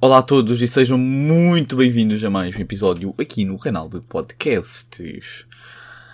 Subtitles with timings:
[0.00, 4.00] Olá a todos e sejam muito bem-vindos a mais um episódio aqui no canal de
[4.02, 5.44] podcasts.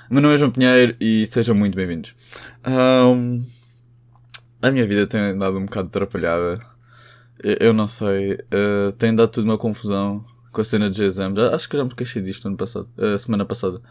[0.09, 2.14] Meu nome é João Pinheiro e sejam muito bem-vindos.
[2.66, 3.45] Um,
[4.62, 6.60] a minha vida tem andado um bocado atrapalhada.
[7.42, 11.38] Eu, não sei, uh, tem dado tudo uma confusão com a cena dos exames.
[11.38, 13.82] Acho que já me queixei disto ano passado, uh, semana passada.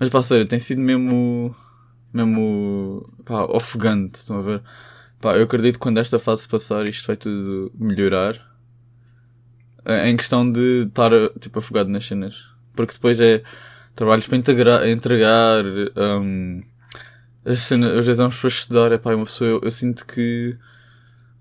[0.00, 1.54] Mas pá, sério, tem sido mesmo,
[2.12, 4.62] mesmo, pá, ofegante, estão a ver?
[5.20, 8.51] Pá, eu acredito que quando esta fase passar isto vai tudo melhorar
[9.86, 11.10] em questão de estar
[11.40, 12.44] tipo, afogado nas cenas.
[12.74, 13.42] Porque depois é
[13.94, 15.64] trabalhos para integrar, entregar,
[15.96, 16.62] um,
[17.44, 18.92] as cenas, os exames para estudar.
[18.92, 20.56] É pá, uma pessoa, eu, eu, sinto que,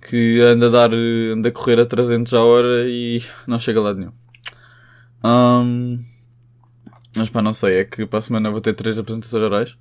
[0.01, 3.93] que anda a dar, anda a correr a 300 a hora e não chega lá
[3.93, 4.11] nenhum.
[5.23, 5.99] Um,
[7.15, 9.77] mas pá, não sei, é que para a semana vou ter três apresentações orais.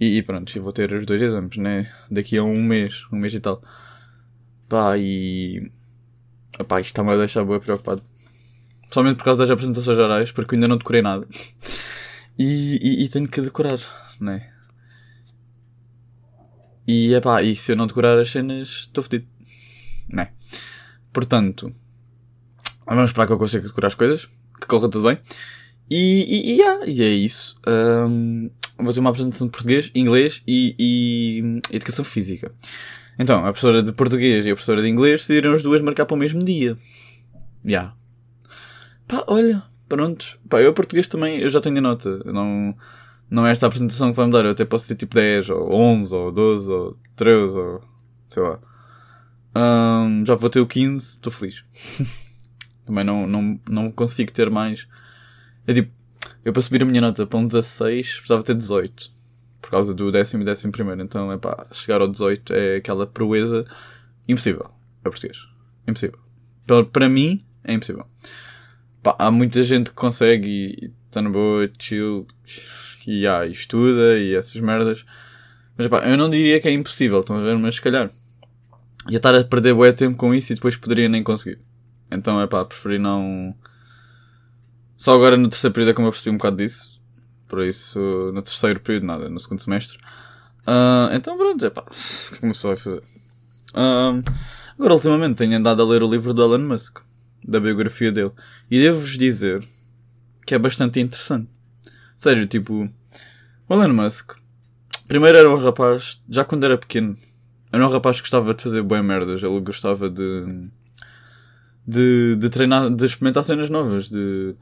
[0.00, 1.92] E, e pronto, e vou ter os dois exames, né?
[2.10, 3.62] Daqui a um mês, um mês e tal.
[4.68, 5.70] Pá, e
[6.58, 8.02] Epá, isto está-me a deixar bem preocupado.
[8.90, 11.26] Somente por causa das apresentações gerais, porque ainda não decorei nada.
[12.38, 13.78] E, e, e tenho que decorar,
[14.20, 14.50] né?
[16.86, 19.26] E epá, e se eu não decorar as cenas, estou fedido.
[20.08, 20.30] Né?
[21.12, 21.70] Portanto,
[22.86, 24.26] vamos esperar que eu consiga decorar as coisas,
[24.58, 25.18] que corra tudo bem.
[25.90, 27.56] E, e, e, yeah, e é isso.
[27.66, 32.52] Um, vou fazer uma apresentação de português, inglês e, e educação física.
[33.18, 36.14] Então, a professora de português e a professora de inglês decidiram as duas marcar para
[36.14, 36.76] o mesmo dia.
[37.64, 37.70] Já.
[37.70, 37.94] Yeah.
[39.08, 40.38] Pá, olha, pronto.
[40.48, 42.22] Pá, eu a português também, eu já tenho a nota.
[42.24, 42.76] Não,
[43.28, 44.44] não é esta a apresentação que vai-me dar.
[44.44, 47.84] Eu até posso ter tipo 10, ou 11, ou 12, ou 13, ou
[48.28, 48.60] sei lá.
[49.56, 51.64] Um, já vou ter o 15, estou feliz.
[52.86, 54.86] também não, não, não consigo ter mais.
[55.66, 55.90] É tipo,
[56.44, 59.17] eu para subir a minha nota para um 16 precisava ter 18
[59.68, 61.02] por causa do décimo e décimo primeiro.
[61.02, 63.66] Então, é pá, chegar ao 18 é aquela proeza
[64.26, 64.70] impossível.
[65.04, 65.46] É português.
[65.86, 66.18] Impossível.
[66.66, 68.06] Para, para mim, é impossível.
[69.02, 72.26] Pá, há muita gente que consegue e está na boa, chill,
[73.06, 75.04] e, ah, e estuda e essas merdas.
[75.76, 77.58] Mas pá, eu não diria que é impossível, estão a ver?
[77.58, 78.10] Mas se calhar
[79.10, 81.60] ia estar a perder bué tempo com isso e depois poderia nem conseguir.
[82.10, 83.54] Então é pá, preferi não.
[84.96, 86.97] Só agora no terceiro período é como eu percebi um bocado disso.
[87.48, 87.98] Por isso,
[88.32, 89.98] no terceiro período, nada, no segundo semestre.
[90.66, 93.02] Uh, então, pronto, é pá, o que pessoa vai fazer?
[93.74, 94.22] Uh,
[94.78, 96.98] agora, ultimamente, tenho andado a ler o livro do Elon Musk,
[97.42, 98.32] da biografia dele,
[98.70, 99.66] e devo-vos dizer
[100.44, 101.48] que é bastante interessante.
[102.18, 102.88] Sério, tipo,
[103.66, 104.32] o Elon Musk,
[105.06, 107.16] primeiro era um rapaz, já quando era pequeno,
[107.72, 110.68] era um rapaz que gostava de fazer boas merdas, ele gostava de.
[111.86, 114.54] de, de treinar, de experimentar cenas novas, de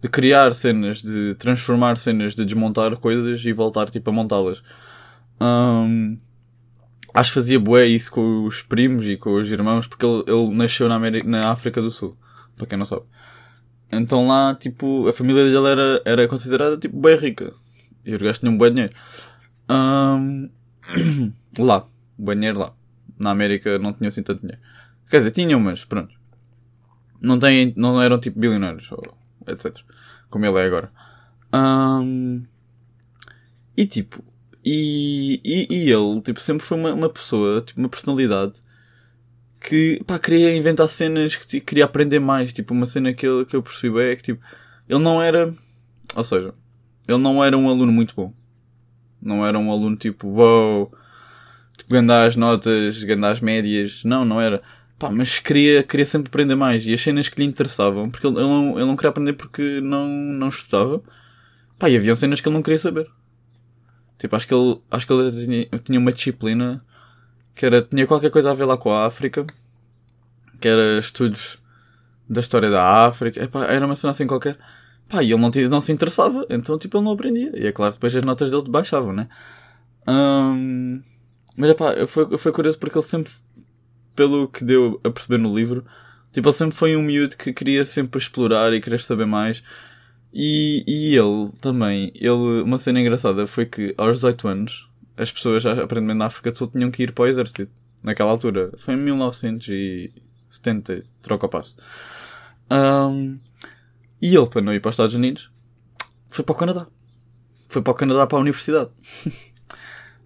[0.00, 4.62] de criar cenas, de transformar cenas, de desmontar coisas e voltar tipo a montá-las.
[5.40, 6.18] Um,
[7.12, 10.54] acho que fazia bué isso com os primos e com os irmãos, porque ele, ele
[10.54, 12.16] nasceu na, América, na África do Sul,
[12.56, 13.02] para quem não sabe.
[13.92, 17.52] Então lá, tipo, a família dele era, era considerada tipo bem rica.
[18.04, 18.94] E os gajos tinham bué dinheiro.
[19.68, 20.48] Um,
[21.58, 21.84] lá,
[22.16, 22.72] bué dinheiro lá.
[23.18, 24.62] Na América não tinham assim tanto dinheiro.
[25.10, 26.14] Quer dizer, tinham, mas pronto.
[27.20, 28.90] Não, têm, não eram tipo bilionários.
[28.92, 29.76] Ou etc.
[30.28, 30.90] Como ele é agora.
[31.52, 32.42] Um,
[33.76, 34.22] e tipo,
[34.64, 38.60] e, e, e, ele, tipo, sempre foi uma, uma pessoa, tipo, uma personalidade
[39.60, 42.52] que, pá, queria inventar cenas, que tipo, queria aprender mais.
[42.52, 44.42] Tipo, uma cena que eu, que eu percebi bem é que, tipo,
[44.88, 45.52] ele não era,
[46.14, 46.54] ou seja,
[47.08, 48.32] ele não era um aluno muito bom.
[49.20, 50.90] Não era um aluno tipo, wow,
[51.76, 54.02] tipo, gandar as notas, gandar as médias.
[54.04, 54.62] Não, não era.
[55.00, 56.84] Pá, mas queria, queria sempre aprender mais.
[56.84, 59.80] E as cenas que lhe interessavam, porque ele, ele, não, ele não queria aprender porque
[59.80, 61.02] não, não estudava.
[61.78, 63.10] Pá, e havia cenas que ele não queria saber.
[64.18, 66.84] Tipo, acho que ele, acho que ele tinha, tinha uma disciplina
[67.54, 69.46] que era, tinha qualquer coisa a ver lá com a África.
[70.60, 71.56] Que era estudos
[72.28, 73.40] da história da África.
[73.70, 74.58] Era uma cena assim qualquer.
[75.08, 76.44] Pá, e ele não, não se interessava.
[76.50, 77.50] Então, tipo, ele não aprendia.
[77.58, 79.30] E é claro, depois as notas dele baixavam, né?
[80.06, 81.00] Um,
[81.56, 83.32] mas, epá, foi, foi curioso porque ele sempre
[84.20, 85.82] pelo que deu a perceber no livro,
[86.30, 89.62] tipo, ele sempre foi um miúdo que queria sempre explorar e querer saber mais.
[90.30, 95.64] E, e ele também, ele, uma cena engraçada foi que aos 18 anos, as pessoas,
[95.64, 97.66] aparentemente na África do Sul, tinham que ir para o exército.
[98.02, 98.72] Naquela altura.
[98.76, 101.78] Foi em 1970, troca o passo.
[102.70, 103.38] Um,
[104.20, 105.50] e ele, para não ir para os Estados Unidos,
[106.28, 106.86] foi para o Canadá.
[107.70, 108.90] Foi para o Canadá para a universidade.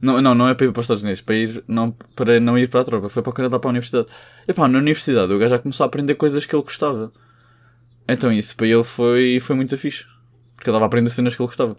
[0.00, 2.58] Não, não, não é para ir para os Estados Unidos, para, ir, não, para não
[2.58, 4.08] ir para a tropa, foi para o Canadá para a universidade.
[4.46, 7.12] E pá, na universidade o gajo já começou a aprender coisas que ele gostava.
[8.06, 10.04] Então isso para ele foi, foi muito fixe.
[10.56, 11.76] Porque ele estava a aprender cenas que ele gostava.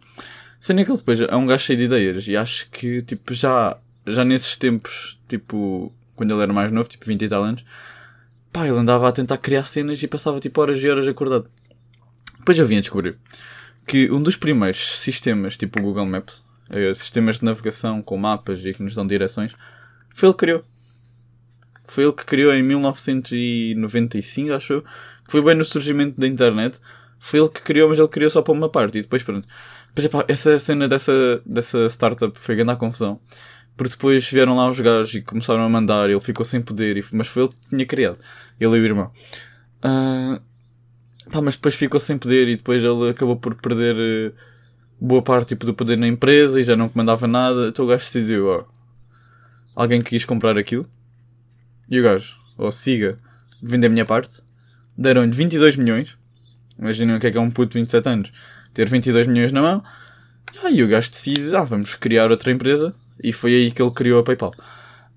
[0.59, 3.77] Sendo que ele depois é um gajo cheio de ideias e acho que tipo já,
[4.07, 7.63] já nesses tempos, tipo, quando ele era mais novo, tipo 20 e tal anos,
[8.51, 11.49] pá, ele andava a tentar criar cenas e passava tipo horas e horas acordado.
[12.39, 13.17] Depois eu vim a descobrir
[13.85, 16.43] que um dos primeiros sistemas, tipo o Google Maps,
[16.95, 19.53] sistemas de navegação com mapas e que nos dão direções,
[20.13, 20.63] foi ele que criou.
[21.87, 24.83] Foi ele que criou em 1995, acho eu.
[25.27, 26.79] Foi bem no surgimento da internet.
[27.19, 28.97] Foi ele que criou, mas ele criou só para uma parte.
[28.97, 29.47] E depois, pronto.
[30.27, 33.19] Essa cena dessa, dessa startup foi grande à confusão.
[33.75, 36.09] Porque depois vieram lá os gajos e começaram a mandar.
[36.09, 37.03] Ele ficou sem poder.
[37.11, 38.17] Mas foi ele que tinha criado.
[38.59, 39.11] Ele e o irmão.
[39.83, 40.39] Uh,
[41.29, 42.47] pá, mas depois ficou sem poder.
[42.47, 44.33] E depois ele acabou por perder uh,
[44.99, 46.59] boa parte tipo, do poder na empresa.
[46.59, 47.67] E já não comandava nada.
[47.69, 48.63] Então o gajo decidiu, ó.
[49.75, 50.87] Alguém quis comprar aquilo
[51.89, 53.19] e o gajo, ou siga,
[53.61, 54.41] vende a minha parte.
[54.97, 56.17] Deram-lhe 22 milhões.
[56.77, 58.31] Imaginem o que é que é um puto de 27 anos.
[58.73, 59.83] Ter 22 milhões na mão.
[60.53, 62.95] E aí o gajo decide, ah, vamos criar outra empresa.
[63.21, 64.53] E foi aí que ele criou a PayPal.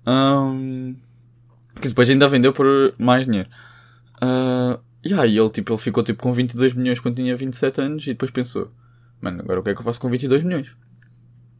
[0.05, 0.95] Um,
[1.81, 3.49] que depois ainda vendeu por mais dinheiro.
[4.21, 8.03] Uh, e aí ele, tipo, ele ficou tipo, com 22 milhões quando tinha 27 anos
[8.03, 8.71] e depois pensou,
[9.21, 10.75] mano, agora o que é que eu faço com 22 milhões?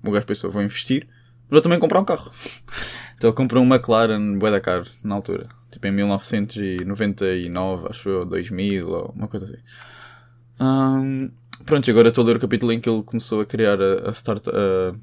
[0.03, 1.07] O gajo pensou, vou investir,
[1.49, 2.31] vou também comprar um carro.
[3.19, 4.61] Então ele comprou um McLaren bué da
[5.03, 5.49] na altura.
[5.69, 9.57] Tipo em 1999, acho eu, 2000 ou uma coisa assim.
[10.57, 11.29] Um,
[11.65, 14.11] pronto, agora estou a ler o capítulo em que ele começou a criar a, a
[14.11, 14.95] start, a,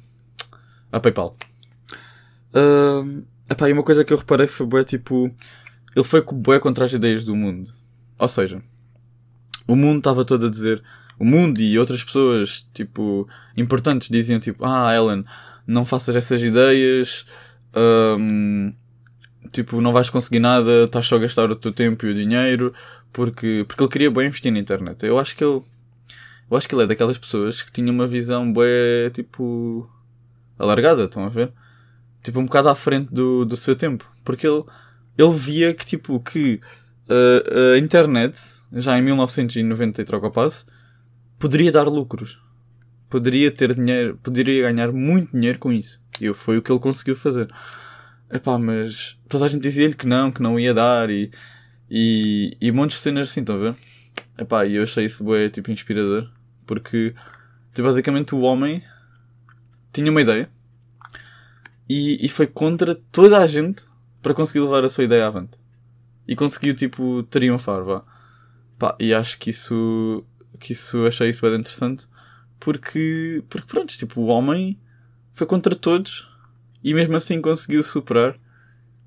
[0.93, 1.37] a PayPal.
[2.55, 5.31] Um, epá, e uma coisa que eu reparei foi bué, tipo...
[5.95, 7.71] Ele foi bué contra as ideias do mundo.
[8.19, 8.63] Ou seja,
[9.69, 10.83] o mundo estava todo a dizer...
[11.19, 14.65] O mundo e outras pessoas, tipo, importantes diziam tipo...
[14.65, 15.25] Ah, Ellen,
[15.67, 17.27] não faças essas ideias
[17.77, 18.73] um,
[19.53, 22.73] tipo, não vais conseguir nada, estás só a gastar o teu tempo e o dinheiro,
[23.13, 25.05] porque, porque ele queria bem investir na internet.
[25.05, 25.61] Eu acho que ele,
[26.51, 29.89] eu acho que ele é daquelas pessoas que tinha uma visão bem, tipo,
[30.59, 31.53] alargada, estão a ver?
[32.23, 34.11] Tipo, um bocado à frente do, do seu tempo.
[34.25, 34.65] Porque ele,
[35.17, 36.61] ele via que, tipo, que
[37.09, 38.41] uh, a internet,
[38.73, 40.67] já em 1990 e troca o passo,
[41.39, 42.41] poderia dar lucros.
[43.09, 46.03] Poderia ter dinheiro, poderia ganhar muito dinheiro com isso.
[46.21, 47.49] E foi o que ele conseguiu fazer.
[48.31, 51.31] Epá, mas toda a gente dizia-lhe que não, que não ia dar e,
[51.89, 53.77] e, e montes de cenas assim, estão a ver?
[54.37, 56.29] Epá, e eu achei isso bem, tipo, inspirador.
[56.67, 57.15] Porque,
[57.73, 58.83] tipo, basicamente o homem
[59.93, 60.51] tinha uma ideia
[61.89, 63.85] e, e foi contra toda a gente
[64.21, 65.59] para conseguir levar a sua ideia avante.
[66.27, 68.03] E conseguiu, tipo, triunfar, vá.
[68.77, 70.25] Pá, e acho que isso,
[70.57, 72.07] que isso, achei isso bem interessante.
[72.59, 74.79] Porque, porque pronto, tipo, o homem
[75.33, 76.29] foi contra todos
[76.83, 78.39] e mesmo assim conseguiu superar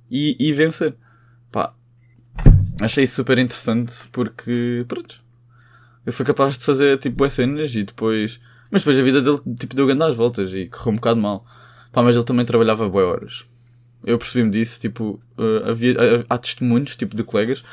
[0.10, 0.96] e, e vencer.
[1.52, 1.74] Pá,
[2.80, 5.24] achei super interessante porque, pronto,
[6.06, 8.40] ele foi capaz de fazer tipo as cenas e depois.
[8.72, 11.46] Mas depois a vida dele tipo, deu grande às voltas e correu um bocado mal.
[11.92, 13.46] Pá, mas ele também trabalhava boas horas.
[14.04, 17.64] Eu percebi-me disso, tipo, uh, havia, há testemunhos, tipo, de colegas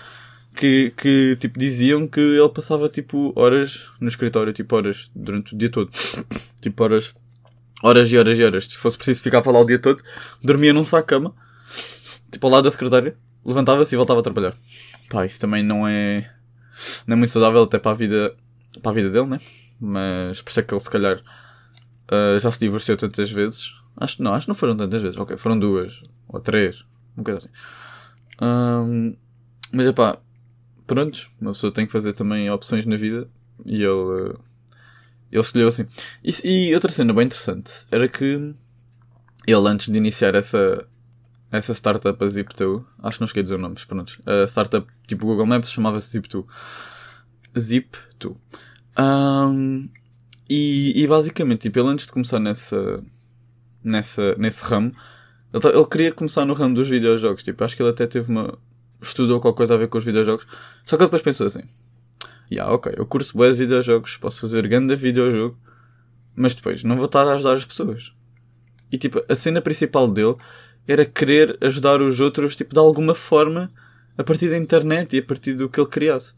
[0.56, 5.58] que, que, tipo, diziam que ele passava, tipo, horas no escritório, tipo, horas durante o
[5.58, 5.90] dia todo.
[6.60, 7.14] tipo, horas
[7.82, 8.64] horas e horas e horas.
[8.64, 10.02] Se fosse preciso, ficava lá o dia todo,
[10.42, 11.34] dormia num saco cama,
[12.30, 14.54] tipo ao lado da secretária, levantava-se e voltava a trabalhar.
[15.10, 16.30] Pá, isso também não é,
[17.06, 18.34] não é muito saudável até para a vida,
[18.82, 19.38] para a vida dele, né?
[19.80, 23.72] Mas por isso é que ele se calhar uh, já se divorciou tantas vezes.
[23.96, 25.16] Acho, não, acho que não foram tantas vezes.
[25.16, 26.84] Ok, foram duas ou três,
[27.16, 27.48] uma coisa assim.
[28.40, 29.16] Um,
[29.72, 30.18] mas é pá,
[30.86, 33.28] pronto, uma pessoa tem que fazer também opções na vida
[33.64, 34.38] e ele uh,
[35.30, 35.86] ele escolheu assim.
[36.24, 38.54] E, e, outra cena bem interessante era que
[39.46, 40.86] ele, antes de iniciar essa,
[41.50, 44.22] essa startup, a Zip2, acho que não esqueci de dizer o nome, mas pronto.
[44.24, 46.44] A startup tipo Google Maps chamava-se Zip2.
[47.54, 48.36] Zip2.
[48.98, 49.88] Um,
[50.48, 53.02] e, e basicamente, tipo, ele antes de começar nessa,
[53.82, 54.92] nessa, nesse ramo,
[55.52, 57.42] ele, ele queria começar no ramo dos videojogos.
[57.42, 58.58] Tipo, acho que ele até teve uma.
[59.00, 60.46] Estudou qualquer coisa a ver com os videojogos.
[60.84, 61.62] Só que ele depois pensou assim:
[62.50, 65.58] yeah, ok, eu curto bem videojogos, posso fazer grande videojogo,
[66.34, 68.12] mas depois não vou estar a ajudar as pessoas.
[68.90, 70.36] E tipo, a cena principal dele
[70.86, 73.70] era querer ajudar os outros, tipo, de alguma forma,
[74.16, 76.34] a partir da internet e a partir do que ele criasse.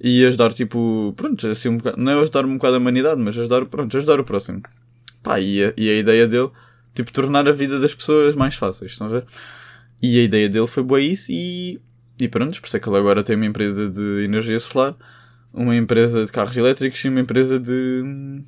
[0.00, 3.36] E ajudar, tipo, pronto, assim um bocado, não é ajudar um bocado a humanidade, mas
[3.36, 4.62] ajudar, pronto, ajudar o próximo.
[5.22, 6.50] Pá, e a, e a ideia dele,
[6.94, 9.24] tipo, tornar a vida das pessoas mais fáceis, estão a ver?
[10.02, 11.80] E a ideia dele foi boa isso e
[12.20, 14.94] e pronto, por isso é que ele agora tem uma empresa de energia solar,
[15.52, 18.42] uma empresa de carros elétricos e uma empresa de.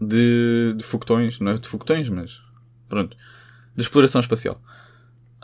[0.00, 2.40] de, de foguetões, não é de foguetões, mas.
[2.88, 3.16] pronto.
[3.76, 4.60] de exploração espacial.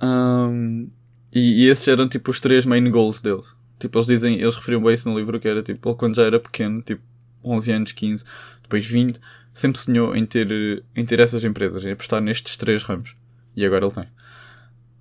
[0.02, 0.88] Um,
[1.33, 3.42] e, e, esses eram tipo os três main goals dele.
[3.78, 6.23] Tipo, eles dizem, eles referiam bem isso no livro, que era tipo, ele quando já
[6.23, 7.02] era pequeno, tipo
[7.45, 8.25] 11 anos, 15,
[8.62, 9.21] depois 20,
[9.52, 13.14] sempre sonhou em ter, em ter essas empresas, em apostar nestes três ramos.
[13.54, 14.07] E agora ele tem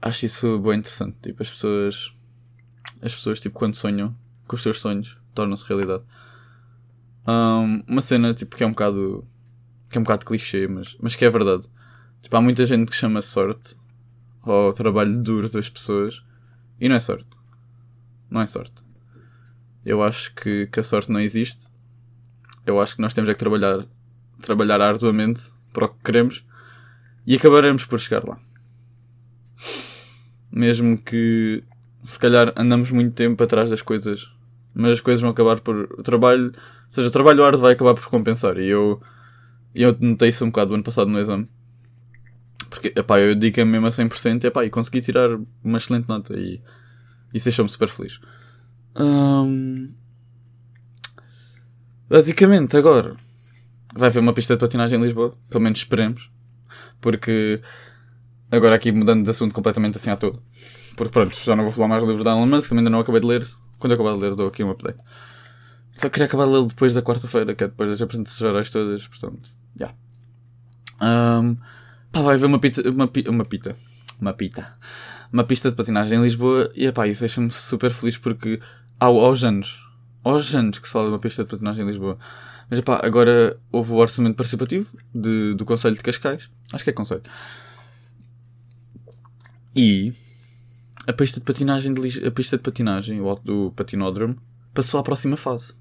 [0.02, 1.18] acho isso bem interessante.
[1.22, 2.12] Tipo, as pessoas
[3.02, 4.16] as pessoas, tipo, quando sonham
[4.48, 6.04] com os seus sonhos, tornam-se realidade.
[7.28, 9.26] Um, uma cena, tipo, que é um bocado.
[9.90, 11.68] que é um bocado clichê, mas, mas que é verdade.
[12.22, 13.78] Tipo, há muita gente que chama sorte
[14.42, 16.22] ao trabalho duro das pessoas
[16.80, 17.38] e não é sorte.
[18.30, 18.84] Não é sorte.
[19.86, 21.68] Eu acho que, que a sorte não existe.
[22.66, 23.86] Eu acho que nós temos é que trabalhar,
[24.42, 26.46] trabalhar arduamente para o que queremos
[27.26, 28.38] e acabaremos por chegar lá.
[30.52, 31.64] Mesmo que
[32.04, 34.32] se calhar andamos muito tempo atrás das coisas,
[34.74, 35.94] mas as coisas vão acabar por.
[35.98, 36.54] O trabalho, ou
[36.94, 38.58] seja, o trabalho árduo vai acabar por compensar.
[38.58, 39.02] E eu,
[39.76, 41.48] eu notei isso um bocado no ano passado no exame.
[42.70, 45.30] Porque, epá, eu dediquei-me mesmo a 100% e, epá, e consegui tirar
[45.64, 46.62] uma excelente nota e
[47.34, 48.20] isso deixou-me super feliz.
[52.10, 53.16] Basicamente, agora
[53.96, 56.32] vai haver uma pista de patinagem em Lisboa, pelo menos esperemos,
[57.02, 57.62] porque
[58.52, 60.42] agora aqui mudando de assunto completamente assim à toa,
[60.96, 63.00] porque pronto, já não vou falar mais do livro da Alan Musk, também ainda não
[63.00, 63.48] acabei de ler.
[63.78, 65.00] Quando eu acabar de ler, dou aqui um update.
[65.94, 69.08] Só queria acabar de ler depois da quarta-feira, que é depois das apresentações gerais todas,
[69.08, 69.94] portanto, já.
[71.02, 71.40] Yeah.
[71.42, 71.58] Um,
[72.12, 73.76] pá, vai haver uma pita, uma, uma pita,
[74.20, 74.78] uma pita,
[75.32, 78.60] uma pista de patinagem em Lisboa e, pá, isso deixa-me super feliz porque
[79.00, 79.80] há aos anos,
[80.24, 82.18] aos anos que se fala de uma pista de patinagem em Lisboa.
[82.70, 86.94] Mas, pá, agora houve o orçamento participativo de, do Conselho de Cascais, acho que é
[86.94, 87.24] Conselho.
[89.80, 90.12] E
[91.08, 94.36] a pista de patinagem, de, a pista de patinagem, o do patinódromo,
[94.74, 95.74] passou à próxima fase.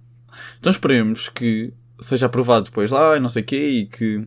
[0.61, 4.25] Então esperemos que seja aprovado depois lá e não sei o quê e que,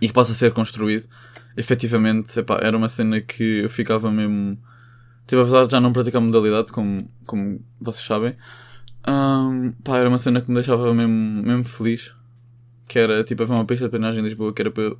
[0.00, 1.08] e que possa ser construído.
[1.56, 4.56] Efetivamente, epá, era uma cena que eu ficava mesmo.
[5.26, 8.36] Tipo, apesar de já não praticar modalidade, como, como vocês sabem,
[9.08, 12.14] um, pá, era uma cena que me deixava mesmo, mesmo feliz.
[12.86, 14.94] Que era tipo haver uma pista de patinagem em Lisboa, que era para.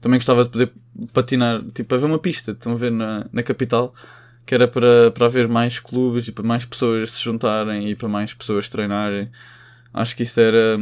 [0.00, 0.72] Também gostava de poder
[1.12, 3.94] patinar, tipo, haver uma pista, estão a ver na, na capital,
[4.46, 8.08] que era para, para haver mais clubes e para mais pessoas se juntarem e para
[8.08, 9.30] mais pessoas treinarem.
[9.92, 10.78] Acho que isso era,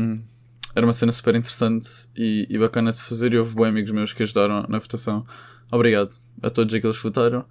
[0.75, 3.33] era uma cena super interessante e, e bacana de se fazer.
[3.33, 5.27] E houve bons amigos meus que ajudaram na votação.
[5.71, 7.45] Obrigado a todos aqueles que votaram.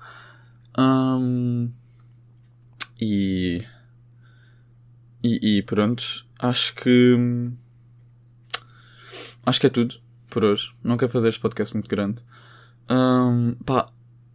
[0.78, 1.70] Um,
[3.00, 3.64] e,
[5.24, 7.16] e, e pronto, acho que
[9.46, 10.72] acho que é tudo por hoje.
[10.84, 12.24] Não quero fazer este podcast muito grande.
[12.89, 13.88] Um, pá,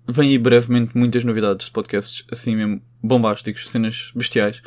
[0.06, 4.62] vem aí brevemente muitas novidades de podcasts assim mesmo bombásticos, cenas bestiais.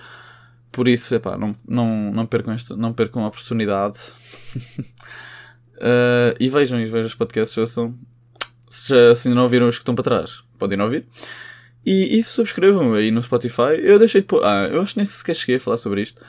[0.71, 3.97] Por isso, epá, não, não, não, percam esta, não percam a oportunidade.
[5.77, 7.97] uh, e vejam, e vejam os podcasts, ouçam.
[8.69, 11.05] Se já se ainda não ouviram os que estão para trás, podem não ouvir.
[11.85, 13.79] E, e subscrevam aí no Spotify.
[13.79, 14.43] Eu deixei de pôr.
[14.43, 16.21] Ah, eu acho que nem sequer cheguei a falar sobre isto.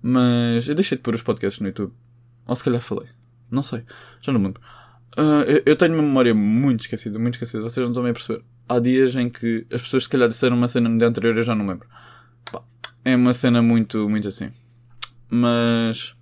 [0.00, 1.92] Mas eu deixei de pôr os podcasts no YouTube.
[2.46, 3.08] Ou se calhar falei.
[3.52, 3.84] Não sei.
[4.22, 4.62] Já não me lembro.
[5.16, 7.62] Uh, eu, eu, tenho uma memória muito esquecida, muito esquecida.
[7.62, 8.42] Vocês não estão bem a perceber.
[8.66, 11.42] Há dias em que as pessoas se calhar disseram uma cena no dia anterior eu
[11.42, 11.86] já não lembro.
[12.50, 12.62] Pá,
[13.04, 14.48] é uma cena muito, muito assim.
[15.28, 16.14] Mas.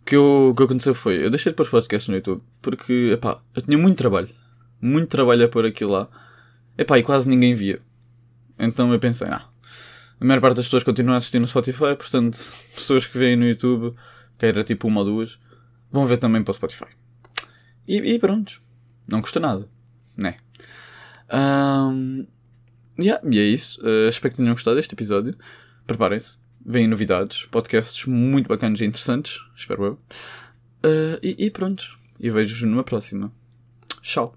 [0.00, 1.22] O que, eu, que aconteceu foi.
[1.22, 4.30] Eu deixei de pôr os podcasts no YouTube porque, epá, eu tinha muito trabalho.
[4.80, 6.08] Muito trabalho a pôr aquilo lá.
[6.78, 7.80] Epá, e quase ninguém via.
[8.58, 9.46] Então eu pensei, ah,
[10.18, 12.38] a maior parte das pessoas continua a assistir no Spotify, portanto,
[12.74, 13.94] pessoas que veem no YouTube,
[14.38, 15.38] que era tipo uma ou duas,
[15.90, 16.88] vão ver também para o Spotify.
[17.86, 18.60] E, e pronto.
[19.06, 19.68] Não custa nada.
[20.16, 20.36] Né?
[21.32, 22.26] Um,
[22.98, 23.80] yeah, e é isso.
[23.80, 25.36] Uh, espero que tenham gostado deste episódio.
[25.86, 26.38] Preparem-se.
[26.68, 29.38] Vêm novidades, podcasts muito bacanas e interessantes.
[29.54, 29.92] Espero eu.
[30.84, 31.96] Uh, e, e pronto.
[32.18, 33.32] E vejo-vos numa próxima.
[34.02, 34.36] Tchau.